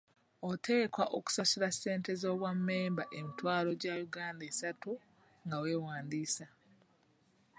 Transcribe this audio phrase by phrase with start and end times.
[0.49, 4.91] Oteekwa okusasula ssente z'obwa mmemba emitwala gya Uganda esatu
[5.45, 6.45] nga weewandiisa.